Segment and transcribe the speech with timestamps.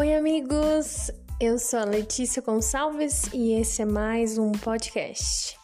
[0.00, 1.10] Oi, amigos!
[1.38, 5.58] Eu sou a Letícia Gonçalves e esse é mais um podcast.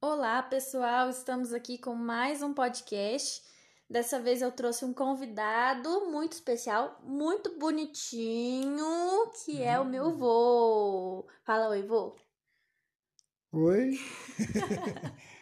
[0.00, 1.10] Olá, pessoal!
[1.10, 3.42] Estamos aqui com mais um podcast.
[3.90, 11.26] Dessa vez eu trouxe um convidado muito especial, muito bonitinho, que é o meu vô.
[11.44, 12.14] Fala oi, vô.
[13.50, 13.98] Oi.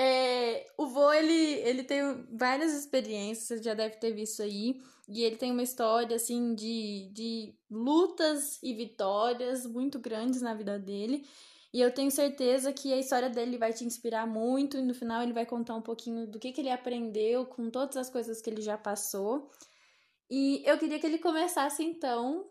[0.00, 4.80] É, o vô, ele, ele tem várias experiências, já deve ter visto aí.
[5.08, 10.78] E ele tem uma história, assim, de, de lutas e vitórias muito grandes na vida
[10.78, 11.26] dele.
[11.72, 14.78] E eu tenho certeza que a história dele vai te inspirar muito.
[14.78, 17.96] E no final ele vai contar um pouquinho do que, que ele aprendeu com todas
[17.96, 19.50] as coisas que ele já passou.
[20.30, 22.48] E eu queria que ele começasse, então,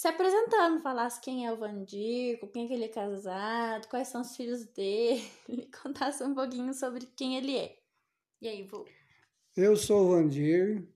[0.00, 4.22] se apresentando, falasse quem é o Vandir, com quem que ele é casado, quais são
[4.22, 5.22] os filhos dele,
[5.82, 7.76] contasse um pouquinho sobre quem ele é.
[8.40, 8.86] E aí, vô?
[9.54, 10.88] Eu sou o Vandir,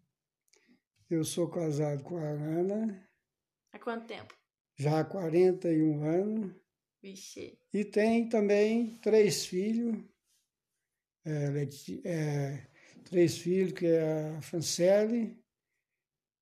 [1.11, 3.07] eu sou casado com a Ana.
[3.75, 4.35] Há quanto tempo?
[4.79, 6.57] Já há 41 anos.
[7.03, 7.59] Vixe.
[7.75, 10.03] E tem também três filhos.
[11.27, 11.69] É,
[12.07, 12.67] é,
[13.05, 15.39] três filhos, que é a Francelle,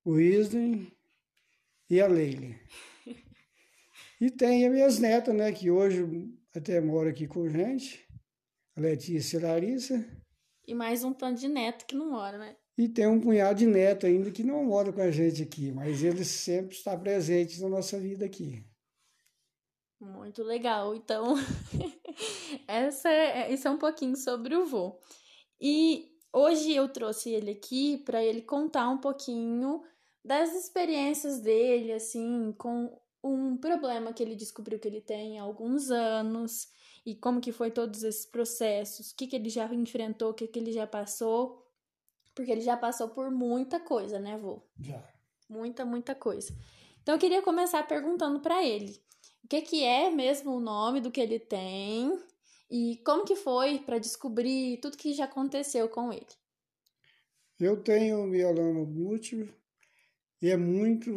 [0.05, 0.89] o Isden
[1.89, 2.59] e a Leile.
[4.19, 6.05] E tem as minhas netas, né, que hoje
[6.55, 8.07] até moram aqui com a gente,
[8.75, 10.23] a Letícia e a Larissa.
[10.65, 12.55] E mais um tanto de neto que não mora, né?
[12.77, 16.03] E tem um punhado de neto ainda que não mora com a gente aqui, mas
[16.03, 18.65] eles sempre estão presentes na nossa vida aqui.
[19.99, 20.95] Muito legal.
[20.95, 21.35] Então,
[22.67, 24.99] essa é, isso é um pouquinho sobre o vô.
[25.61, 29.83] E hoje eu trouxe ele aqui para ele contar um pouquinho
[30.23, 35.89] das experiências dele, assim, com um problema que ele descobriu que ele tem há alguns
[35.89, 36.69] anos
[37.05, 40.47] e como que foi todos esses processos, o que, que ele já enfrentou, o que,
[40.47, 41.65] que ele já passou,
[42.33, 44.61] porque ele já passou por muita coisa, né, vô?
[44.79, 45.03] Já.
[45.49, 46.53] Muita, muita coisa.
[47.01, 49.01] Então eu queria começar perguntando para ele
[49.43, 52.17] o que, que é mesmo o nome do que ele tem
[52.71, 56.25] e como que foi para descobrir tudo que já aconteceu com ele.
[57.59, 59.53] Eu tenho mieloma múltiplo
[60.43, 61.09] e é muito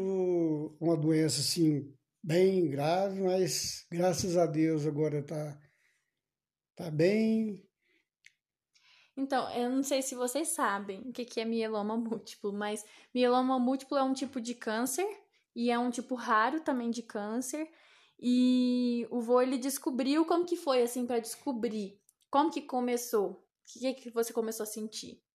[0.80, 1.92] uma doença assim
[2.22, 5.60] bem grave, mas graças a Deus agora tá
[6.76, 7.68] tá bem.
[9.16, 13.58] Então, eu não sei se vocês sabem o que que é mieloma múltiplo, mas mieloma
[13.58, 15.08] múltiplo é um tipo de câncer
[15.56, 17.68] e é um tipo raro também de câncer.
[18.20, 22.00] E o vô ele descobriu como que foi assim para descobrir,
[22.30, 25.25] como que começou, o que que você começou a sentir?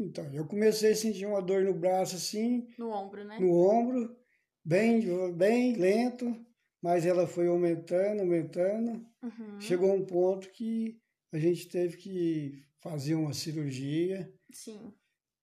[0.00, 2.66] Então, eu comecei a sentir uma dor no braço assim.
[2.78, 3.38] No ombro, né?
[3.38, 4.16] No ombro,
[4.64, 5.02] bem,
[5.34, 6.34] bem lento,
[6.82, 9.06] mas ela foi aumentando, aumentando.
[9.22, 9.60] Uhum.
[9.60, 10.98] Chegou um ponto que
[11.30, 14.32] a gente teve que fazer uma cirurgia.
[14.50, 14.92] Sim.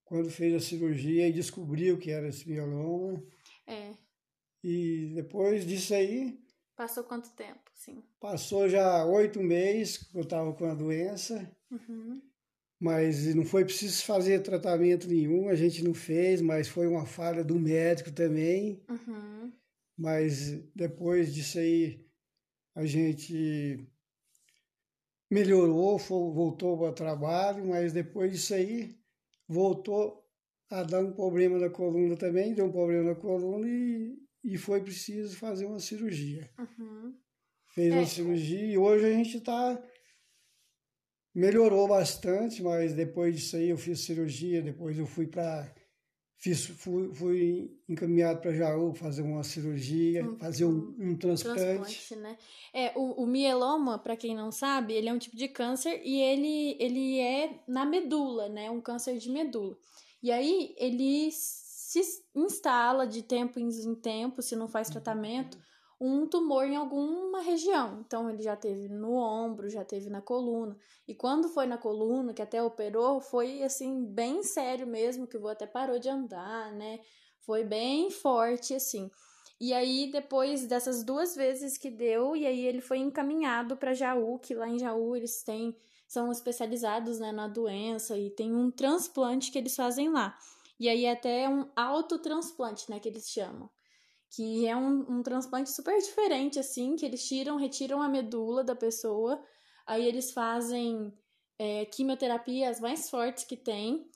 [0.04, 3.24] Quando fez a cirurgia e descobriu que era esse mieloma.
[3.68, 3.92] É.
[4.64, 6.40] E depois disso aí.
[6.76, 8.04] Passou quanto tempo, sim?
[8.20, 11.56] Passou já oito meses que eu estava com a doença.
[11.70, 12.22] Uhum
[12.80, 17.44] mas não foi preciso fazer tratamento nenhum, a gente não fez, mas foi uma falha
[17.44, 18.84] do médico também.
[18.90, 19.52] Uhum.
[19.98, 22.06] Mas depois disso aí,
[22.76, 23.80] a gente
[25.30, 28.96] melhorou, voltou para o trabalho, mas depois disso aí,
[29.48, 30.24] voltou
[30.70, 34.82] a dar um problema na coluna também, deu um problema na coluna e, e foi
[34.82, 36.48] preciso fazer uma cirurgia.
[36.60, 37.16] Uhum.
[37.74, 37.98] Fez é.
[37.98, 39.82] uma cirurgia e hoje a gente está
[41.38, 45.72] melhorou bastante, mas depois disso aí eu fiz cirurgia, depois eu fui para
[46.36, 51.60] fiz fui, fui encaminhado para Jaú fazer uma cirurgia, um, fazer um, um transplante.
[51.60, 52.38] transplante né?
[52.74, 56.20] É, o, o mieloma, para quem não sabe, ele é um tipo de câncer e
[56.20, 58.72] ele, ele é na medula, né?
[58.72, 59.78] Um câncer de medula.
[60.24, 62.02] E aí ele se
[62.36, 65.58] instala de tempo em tempo, se não faz tratamento,
[66.00, 68.04] um tumor em alguma região.
[68.06, 70.78] Então, ele já teve no ombro, já teve na coluna.
[71.08, 75.40] E quando foi na coluna, que até operou, foi assim, bem sério mesmo, que o
[75.40, 77.00] vô até parou de andar, né?
[77.40, 79.10] Foi bem forte, assim.
[79.60, 84.38] E aí, depois dessas duas vezes que deu, e aí ele foi encaminhado para Jaú,
[84.38, 85.76] que lá em Jaú eles têm,
[86.08, 90.38] são especializados né, na doença e tem um transplante que eles fazem lá.
[90.80, 93.68] E aí até um autotransplante, né, que eles chamam
[94.30, 98.76] que é um, um transplante super diferente, assim, que eles tiram, retiram a medula da
[98.76, 99.42] pessoa,
[99.86, 101.14] aí eles fazem
[101.58, 104.10] é, quimioterapia as mais fortes que tem,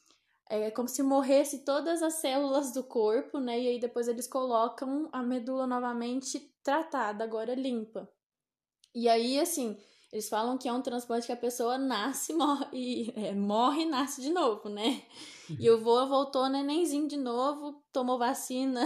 [0.49, 3.57] é como se morresse todas as células do corpo, né?
[3.57, 8.09] E aí depois eles colocam a medula novamente tratada, agora limpa.
[8.93, 9.77] E aí, assim,
[10.11, 13.85] Eles falam que é um transplante que a pessoa nasce morre, e, é, morre e
[13.85, 15.03] nasce de novo, né?
[15.59, 18.83] E o vô voltou nenenzinho de novo, tomou vacina,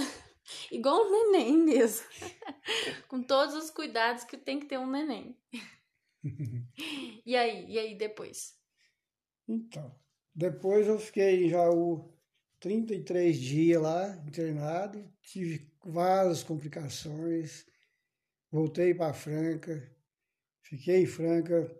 [0.72, 2.06] igual um neném mesmo.
[3.08, 5.38] Com todos os cuidados que tem que ter um neném.
[7.26, 7.66] e aí?
[7.70, 8.56] E aí depois?
[9.48, 9.96] Então,
[10.34, 12.14] depois eu fiquei já o
[12.60, 17.66] 33 dias lá internado, tive várias complicações,
[18.52, 19.88] voltei para Franca,
[20.62, 21.72] fiquei em Franca,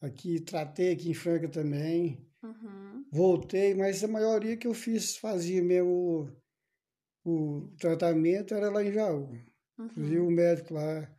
[0.00, 3.04] aqui, tratei aqui em Franca também, uhum.
[3.12, 6.34] voltei, mas a maioria que eu fiz, fazia mesmo
[7.24, 9.30] o, tratamento era lá em Jaú.
[9.78, 9.86] Uhum.
[9.86, 11.10] Inclusive o médico lá,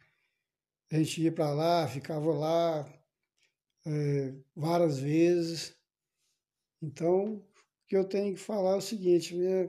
[0.92, 2.94] a gente ia para lá, ficava lá
[3.86, 5.76] é, várias vezes.
[6.82, 7.44] Então, o
[7.88, 9.68] que eu tenho que falar é o seguinte, minha,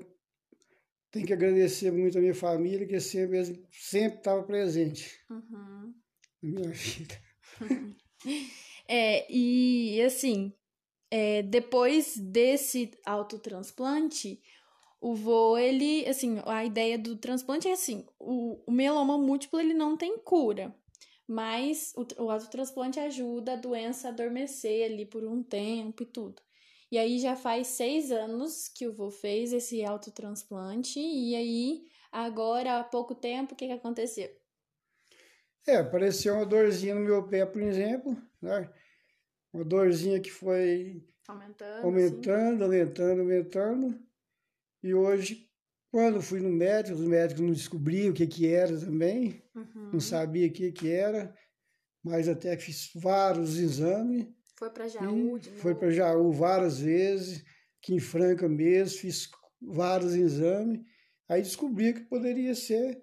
[1.10, 5.94] tenho que agradecer muito a minha família, que sempre sempre estava presente uhum.
[6.42, 7.14] na minha vida.
[8.88, 10.52] É, e assim,
[11.10, 14.40] é, depois desse autotransplante,
[15.06, 19.72] o vô, ele, assim, a ideia do transplante é assim, o, o mieloma múltiplo, ele
[19.72, 20.74] não tem cura,
[21.28, 26.42] mas o, o autotransplante ajuda a doença a adormecer ali por um tempo e tudo.
[26.90, 32.80] E aí já faz seis anos que o vô fez esse autotransplante, e aí, agora,
[32.80, 34.28] há pouco tempo, o que, que aconteceu?
[35.68, 38.68] É, apareceu uma dorzinha no meu pé, por exemplo, né?
[39.52, 44.05] Uma dorzinha que foi aumentando, aumentando, aumentando, aumentando.
[44.86, 45.50] E hoje,
[45.90, 49.90] quando fui no médico, os médicos não descobriam o que que era também, uhum.
[49.94, 51.34] não sabia o que que era,
[52.04, 54.28] mas até que fiz vários exames.
[54.56, 55.40] Foi para Jaú?
[55.56, 57.44] Foi para Jaú várias vezes,
[57.82, 59.28] aqui em Franca mesmo, fiz
[59.60, 60.80] vários exames.
[61.28, 63.02] Aí descobri que poderia ser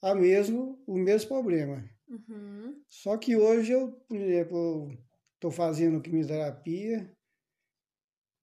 [0.00, 1.84] a mesmo, o mesmo problema.
[2.08, 2.80] Uhum.
[2.88, 4.96] Só que hoje eu, por exemplo,
[5.34, 7.12] estou fazendo quimioterapia,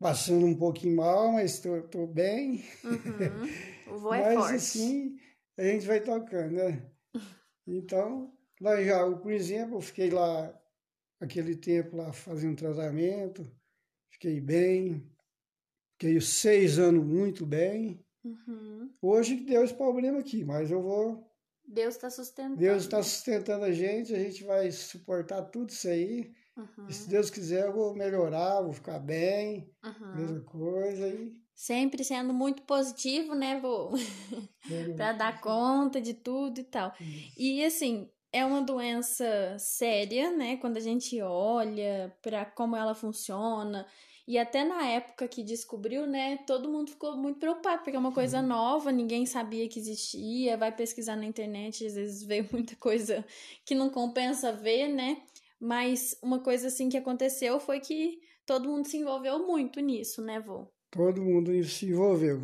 [0.04, 2.62] passando um pouquinho mal, mas estou bem.
[2.84, 3.94] Uhum.
[3.96, 4.56] O voo é mas forte.
[4.56, 5.18] assim,
[5.58, 6.86] a gente vai tocando, né?
[7.66, 10.54] Então, lá em Jaú, por exemplo, eu fiquei lá
[11.22, 13.50] aquele tempo lá fazendo tratamento,
[14.10, 15.10] fiquei bem,
[15.94, 18.06] fiquei seis anos muito bem.
[18.26, 18.94] Uhum.
[19.02, 21.32] Hoje deu esse problema aqui, mas eu vou
[21.66, 22.58] Deus está sustentando.
[22.58, 26.34] Deus está sustentando a gente, a gente vai suportar tudo isso aí.
[26.56, 26.88] Uhum.
[26.88, 30.16] E se Deus quiser, eu vou melhorar, vou ficar bem, uhum.
[30.16, 31.08] mesma coisa.
[31.08, 31.34] E...
[31.56, 33.92] Sempre sendo muito positivo, né, vô?
[34.96, 36.94] para dar conta de tudo e tal.
[37.38, 40.58] E assim, é uma doença séria, né?
[40.58, 43.86] Quando a gente olha para como ela funciona.
[44.26, 48.14] E até na época que descobriu, né, todo mundo ficou muito preocupado, porque é uma
[48.14, 53.26] coisa nova, ninguém sabia que existia, vai pesquisar na internet, às vezes vê muita coisa
[53.66, 55.22] que não compensa ver, né?
[55.64, 60.38] Mas uma coisa assim que aconteceu foi que todo mundo se envolveu muito nisso, né,
[60.38, 60.68] vô?
[60.92, 62.42] Todo mundo se envolveu.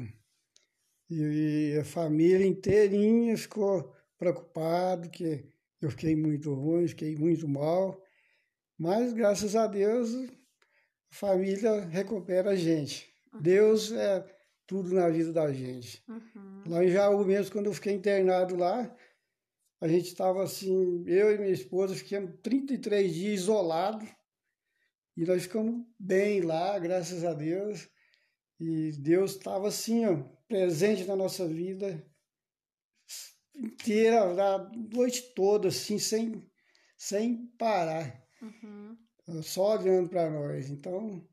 [1.09, 5.45] E, a família inteirinha ficou preocupado, que
[5.81, 8.01] eu fiquei muito ruim, fiquei muito mal.
[8.77, 10.15] Mas graças a Deus
[11.11, 13.13] a família recupera a gente.
[13.33, 13.41] Uhum.
[13.41, 14.25] Deus é
[14.65, 16.01] tudo na vida da gente.
[16.07, 16.63] Uhum.
[16.67, 18.95] Lá em Jaú mesmo, quando eu fiquei internado lá,
[19.81, 24.07] a gente estava assim, eu e minha esposa ficamos 33 dias isolados
[25.15, 27.89] e nós ficamos bem lá, graças a Deus.
[28.59, 32.05] E Deus estava assim, ó, presente na nossa vida
[33.55, 36.45] inteira, a noite toda, assim, sem,
[36.97, 38.21] sem parar.
[38.41, 38.97] Uhum
[39.41, 40.69] só olhando para nós.
[40.69, 41.23] Então,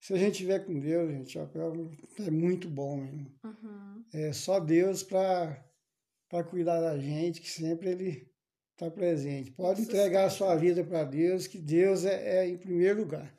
[0.00, 3.32] se a gente tiver com Deus, gente, é muito bom mesmo.
[3.44, 4.04] Uhum.
[4.12, 5.64] É só Deus para
[6.50, 8.28] cuidar da gente, que sempre Ele
[8.72, 9.50] está presente.
[9.50, 13.34] Pode entregar a sua vida para Deus, que Deus é, é em primeiro lugar.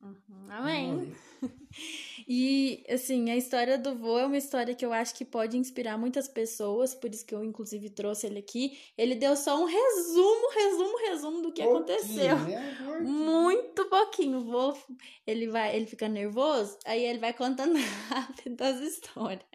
[0.00, 0.46] Uhum.
[0.48, 1.12] Amém.
[2.28, 5.96] E, assim, a história do vô é uma história que eu acho que pode inspirar
[5.96, 8.76] muitas pessoas, por isso que eu, inclusive, trouxe ele aqui.
[8.98, 12.36] Ele deu só um resumo, resumo, resumo do que pouquinho, aconteceu.
[12.40, 13.00] Né?
[13.02, 14.38] Muito pouquinho.
[14.38, 14.76] O vô,
[15.24, 17.76] ele, vai, ele fica nervoso, aí ele vai contando
[18.10, 19.46] rápido as histórias.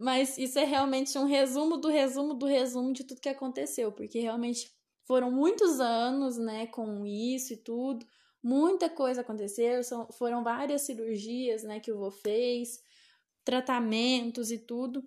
[0.00, 4.18] Mas isso é realmente um resumo do resumo do resumo de tudo que aconteceu, porque
[4.18, 4.72] realmente
[5.04, 8.06] foram muitos anos, né, com isso e tudo.
[8.42, 12.82] Muita coisa aconteceu, são, foram várias cirurgias, né, que o vô fez,
[13.44, 15.06] tratamentos e tudo.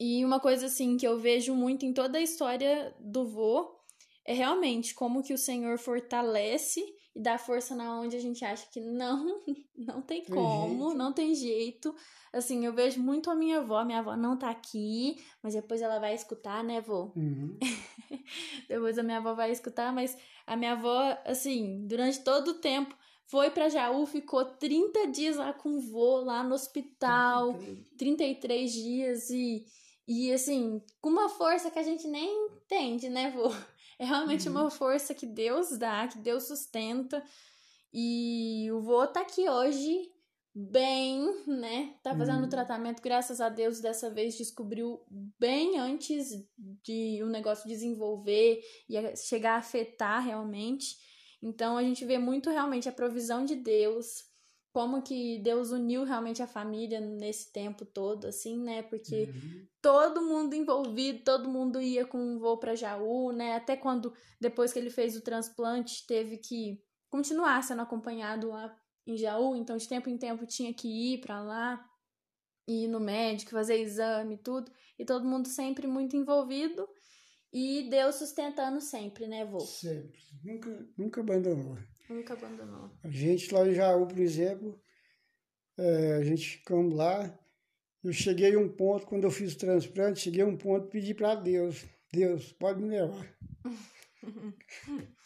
[0.00, 3.78] E uma coisa assim que eu vejo muito em toda a história do vô
[4.24, 6.82] é realmente como que o Senhor fortalece
[7.18, 9.42] e dá força na onde a gente acha que não,
[9.76, 11.92] não tem como, não tem jeito.
[12.32, 15.98] Assim, eu vejo muito a minha avó, minha avó não tá aqui, mas depois ela
[15.98, 17.10] vai escutar, né, vô?
[17.16, 17.58] Uhum.
[18.68, 22.94] Depois a minha avó vai escutar, mas a minha avó, assim, durante todo o tempo,
[23.26, 28.72] foi para Jaú, ficou 30 dias lá com o vô, lá no hospital, 33, 33
[28.72, 29.66] dias, e,
[30.06, 33.50] e assim, com uma força que a gente nem entende, né, vô?
[33.98, 34.54] É realmente uhum.
[34.54, 37.22] uma força que Deus dá, que Deus sustenta.
[37.92, 40.12] E o vô tá aqui hoje
[40.54, 41.94] bem, né?
[42.02, 42.48] Tá fazendo uhum.
[42.48, 45.00] tratamento, graças a Deus, dessa vez descobriu
[45.38, 46.30] bem antes
[46.82, 50.96] de o negócio desenvolver e chegar a afetar realmente.
[51.40, 54.24] Então a gente vê muito realmente a provisão de Deus,
[54.72, 58.82] como que Deus uniu realmente a família nesse tempo todo, assim, né?
[58.82, 59.66] Porque uhum.
[59.80, 63.56] todo mundo envolvido, todo mundo ia com um voo para Jaú, né?
[63.56, 69.16] Até quando, depois que ele fez o transplante, teve que continuar sendo acompanhado lá em
[69.16, 71.84] Jaú, então de tempo em tempo tinha que ir para lá,
[72.66, 76.86] ir no médico, fazer exame e tudo, e todo mundo sempre muito envolvido.
[77.50, 79.60] E Deus sustentando sempre, né, vô?
[79.60, 80.20] Sempre.
[80.44, 81.78] Nunca, nunca abandonou.
[82.08, 82.90] Nunca abandonou.
[83.04, 84.80] A gente lá em Jaú, por exemplo,
[85.76, 87.38] é, a gente ficamos lá.
[88.02, 91.14] Eu cheguei a um ponto, quando eu fiz o transplante, cheguei a um ponto pedir
[91.14, 93.26] para Deus: Deus, pode me levar.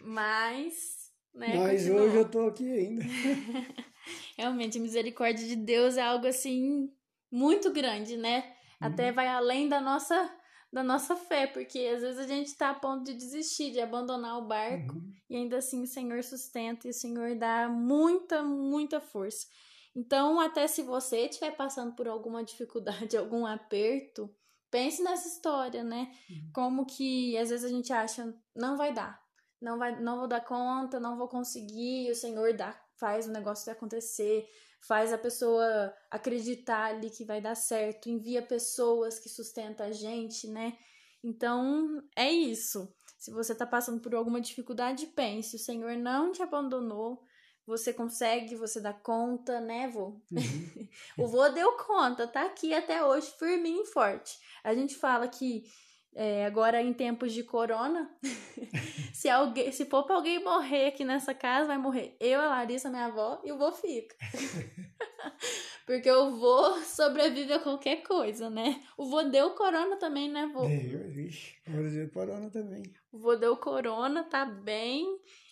[0.00, 1.56] Mas, né?
[1.56, 3.04] Mas hoje eu estou aqui ainda.
[4.36, 6.90] Realmente, a misericórdia de Deus é algo assim
[7.30, 8.54] muito grande, né?
[8.80, 9.14] Até uhum.
[9.14, 10.39] vai além da nossa
[10.72, 14.38] da nossa fé, porque às vezes a gente está a ponto de desistir, de abandonar
[14.38, 15.12] o barco, uhum.
[15.28, 19.46] e ainda assim o Senhor sustenta e o Senhor dá muita, muita força.
[19.94, 24.32] Então, até se você estiver passando por alguma dificuldade, algum aperto,
[24.70, 26.12] pense nessa história, né?
[26.30, 26.50] Uhum.
[26.54, 29.20] Como que às vezes a gente acha, não vai dar,
[29.60, 33.32] não vai, não vou dar conta, não vou conseguir, e o Senhor dá, faz o
[33.32, 34.48] negócio acontecer
[34.80, 40.48] faz a pessoa acreditar ali que vai dar certo, envia pessoas que sustentam a gente,
[40.48, 40.76] né?
[41.22, 42.92] Então, é isso.
[43.18, 47.22] Se você tá passando por alguma dificuldade, pense, o Senhor não te abandonou,
[47.66, 50.18] você consegue, você dá conta, né, vô?
[50.32, 50.88] Uhum.
[51.18, 54.38] o vô deu conta, tá aqui até hoje, firme e forte.
[54.64, 55.64] A gente fala que
[56.14, 58.10] é, agora em tempos de corona,
[59.14, 62.90] se alguém, se for pra alguém morrer aqui nessa casa, vai morrer eu, a Larissa,
[62.90, 64.16] minha avó, e o vô fica.
[65.86, 68.80] Porque o vô sobrevive a qualquer coisa, né?
[68.96, 70.60] O vô deu corona também, né, vô?
[70.66, 72.82] Deu, vixe, deu corona também.
[73.12, 75.04] O vô deu corona, tá bem.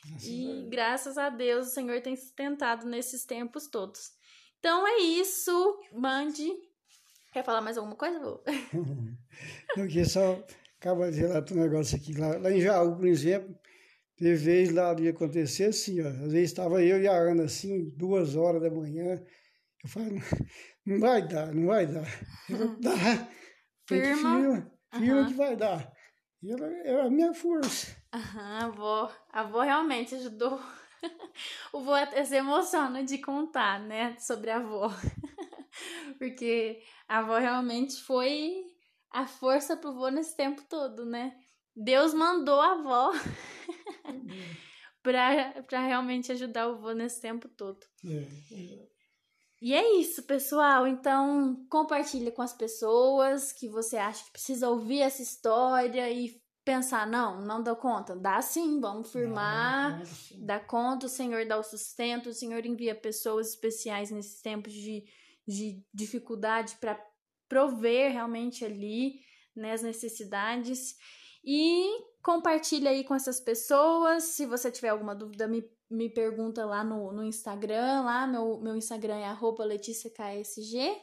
[0.04, 4.12] Graças e graças a Deus o Senhor tem sustentado nesses tempos todos.
[4.58, 5.80] Então é isso.
[5.92, 6.50] Mande
[7.32, 8.40] Quer falar mais alguma coisa, vô?
[9.76, 10.42] Não, que só
[10.80, 12.18] acaba de relatar um negócio aqui.
[12.18, 13.54] Lá, lá em Jaú, por exemplo,
[14.16, 16.08] teve vez lá de acontecer assim, ó.
[16.08, 19.22] Às vezes estava eu e a Ana assim, duas horas da manhã.
[19.82, 20.10] Eu falo,
[20.84, 22.06] não vai dar, não vai dar.
[22.80, 23.28] Dá.
[23.86, 24.40] Firma.
[24.40, 25.26] Firma, firma uhum.
[25.28, 25.92] que vai dar.
[26.42, 27.96] E ela era a minha força.
[28.12, 29.12] Aham, a avó.
[29.32, 30.58] A avó realmente ajudou.
[31.72, 34.90] O vô até se emociona de contar, né, sobre a avó.
[36.18, 38.64] Porque a avó realmente foi
[39.10, 41.36] a força pro vô nesse tempo todo, né?
[41.74, 43.12] Deus mandou a avó
[45.02, 47.86] pra, pra realmente ajudar o vô nesse tempo todo.
[48.04, 48.88] É, é.
[49.60, 50.86] E é isso, pessoal.
[50.86, 57.06] Então, compartilhe com as pessoas que você acha que precisa ouvir essa história e pensar,
[57.06, 58.14] não, não dá conta.
[58.14, 60.02] Dá sim, vamos firmar.
[60.36, 65.04] Dá conta, o Senhor dá o sustento, o Senhor envia pessoas especiais nesses tempos de
[65.48, 67.02] de dificuldade para
[67.48, 69.20] prover realmente ali
[69.56, 70.94] né, as necessidades.
[71.42, 71.88] E
[72.22, 74.24] compartilha aí com essas pessoas.
[74.24, 78.02] Se você tiver alguma dúvida, me, me pergunta lá no, no Instagram.
[78.02, 80.94] Lá, meu, meu Instagram é arroba LeticiaKSG.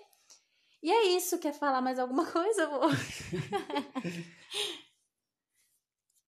[0.83, 1.39] E é isso.
[1.39, 2.91] Quer falar mais alguma coisa, amor?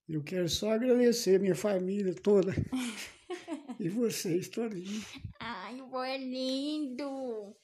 [0.08, 2.52] Eu quero só agradecer minha família toda.
[3.78, 5.04] e vocês todinhos.
[5.38, 7.54] Ai, o é lindo!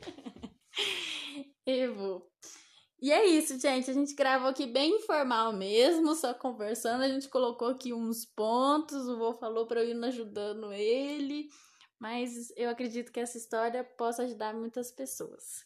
[1.66, 2.26] Evo.
[3.00, 3.90] E é isso, gente.
[3.90, 7.02] A gente gravou aqui bem informal mesmo, só conversando.
[7.02, 9.08] A gente colocou aqui uns pontos.
[9.08, 11.48] O vô falou para eu ir ajudando ele.
[11.98, 15.64] Mas eu acredito que essa história possa ajudar muitas pessoas.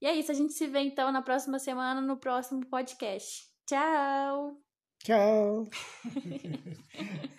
[0.00, 0.30] E é isso.
[0.30, 3.48] A gente se vê então na próxima semana, no próximo podcast.
[3.66, 4.60] Tchau!
[5.02, 5.68] Tchau!